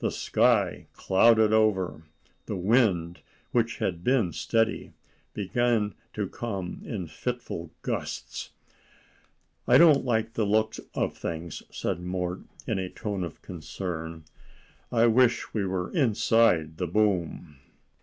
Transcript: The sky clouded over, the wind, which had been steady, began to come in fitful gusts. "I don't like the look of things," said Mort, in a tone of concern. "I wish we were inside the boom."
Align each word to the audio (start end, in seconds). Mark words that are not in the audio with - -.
The 0.00 0.10
sky 0.10 0.84
clouded 0.92 1.50
over, 1.54 2.02
the 2.44 2.58
wind, 2.58 3.20
which 3.52 3.78
had 3.78 4.04
been 4.04 4.30
steady, 4.34 4.92
began 5.32 5.94
to 6.12 6.28
come 6.28 6.82
in 6.84 7.06
fitful 7.06 7.70
gusts. 7.80 8.50
"I 9.66 9.78
don't 9.78 10.04
like 10.04 10.34
the 10.34 10.44
look 10.44 10.74
of 10.92 11.16
things," 11.16 11.62
said 11.70 12.00
Mort, 12.02 12.40
in 12.66 12.78
a 12.78 12.90
tone 12.90 13.24
of 13.24 13.40
concern. 13.40 14.24
"I 14.92 15.06
wish 15.06 15.54
we 15.54 15.64
were 15.64 15.90
inside 15.94 16.76
the 16.76 16.86
boom." 16.86 17.56